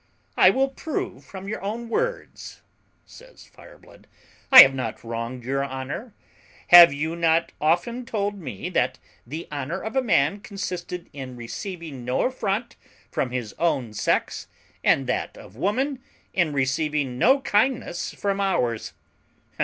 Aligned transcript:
"I 0.35 0.49
will 0.49 0.69
prove 0.69 1.23
from 1.23 1.47
your 1.47 1.61
own 1.61 1.87
words," 1.87 2.63
says 3.05 3.45
Fireblood, 3.47 4.07
"I 4.51 4.63
have 4.63 4.73
not 4.73 5.03
wronged 5.03 5.43
your 5.43 5.63
honour. 5.63 6.15
Have 6.69 6.91
you 6.91 7.15
not 7.15 7.51
often 7.61 8.03
told 8.07 8.39
me 8.39 8.67
that 8.71 8.97
the 9.27 9.47
honour 9.51 9.79
of 9.79 9.95
a 9.95 10.01
man 10.01 10.39
consisted 10.39 11.07
in 11.13 11.35
receiving 11.35 12.03
no 12.03 12.23
affront 12.23 12.77
from 13.11 13.29
his 13.29 13.53
own 13.59 13.93
sex, 13.93 14.47
and 14.83 15.05
that 15.05 15.37
of 15.37 15.55
woman 15.55 16.01
in 16.33 16.51
receiving 16.51 17.19
no 17.19 17.39
kindness 17.39 18.11
from 18.11 18.41
ours? 18.41 18.93